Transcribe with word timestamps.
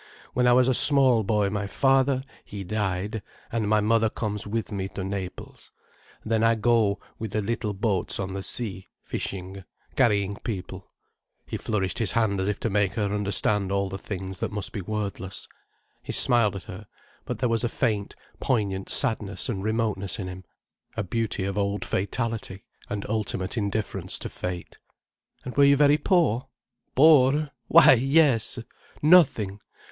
When 0.33 0.47
I 0.47 0.53
was 0.53 0.67
a 0.67 0.73
small 0.73 1.21
boy 1.21 1.51
my 1.51 1.67
father, 1.67 2.23
he 2.43 2.63
died, 2.63 3.21
and 3.51 3.69
my 3.69 3.81
mother 3.81 4.09
comes 4.09 4.47
with 4.47 4.71
me 4.71 4.87
to 4.87 5.03
Naples. 5.03 5.71
Then 6.25 6.43
I 6.43 6.55
go 6.55 6.99
with 7.19 7.33
the 7.33 7.41
little 7.43 7.75
boats 7.75 8.19
on 8.19 8.33
the 8.33 8.41
sea—fishing, 8.41 9.63
carrying 9.95 10.37
people—" 10.37 10.89
He 11.45 11.55
flourished 11.55 11.99
his 11.99 12.13
hand 12.13 12.41
as 12.41 12.47
if 12.47 12.59
to 12.61 12.69
make 12.71 12.93
her 12.95 13.13
understand 13.13 13.71
all 13.71 13.89
the 13.89 13.99
things 13.99 14.39
that 14.39 14.51
must 14.51 14.71
be 14.71 14.81
wordless. 14.81 15.47
He 16.01 16.13
smiled 16.13 16.55
at 16.55 16.63
her—but 16.63 17.37
there 17.37 17.47
was 17.47 17.63
a 17.63 17.69
faint, 17.69 18.15
poignant 18.39 18.89
sadness 18.89 19.49
and 19.49 19.63
remoteness 19.63 20.17
in 20.17 20.27
him, 20.27 20.45
a 20.97 21.03
beauty 21.03 21.43
of 21.43 21.59
old 21.59 21.85
fatality, 21.85 22.63
and 22.89 23.05
ultimate 23.07 23.55
indifference 23.55 24.17
to 24.17 24.29
fate. 24.29 24.79
"And 25.45 25.55
were 25.55 25.63
you 25.63 25.77
very 25.77 25.99
poor?" 25.99 26.47
"Poor?—why 26.95 27.93
yes! 27.93 28.57
Nothing. 29.03 29.59